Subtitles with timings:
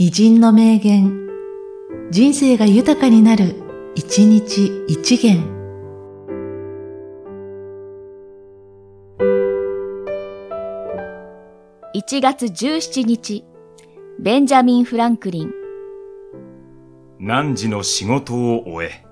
[0.00, 1.28] 偉人の名言、
[2.12, 3.56] 人生が豊かになる、
[3.96, 5.42] 一日一元。
[11.96, 13.44] 1月17日、
[14.20, 15.50] ベンジャミン・フランクリン。
[17.18, 19.04] 汝の仕事を終え、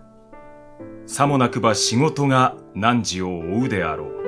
[1.06, 4.25] さもなくば仕事が汝を追うであろう。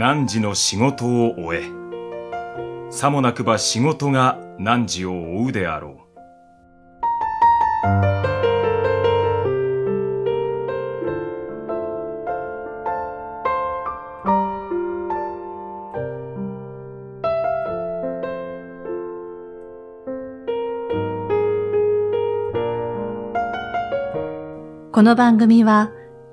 [0.00, 5.96] 汝の仕事を終え、さもなくば仕事が汝を追うであろう。
[24.92, 25.90] この番組は、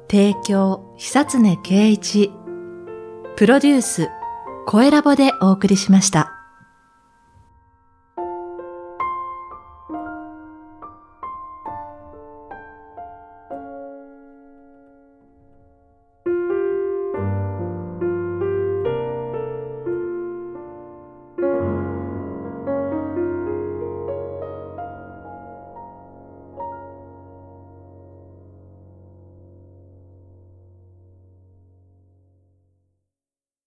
[0.09, 2.31] 提供、久常圭一、
[3.37, 4.09] プロデュース、
[4.65, 6.36] 声ラボでお送りしました。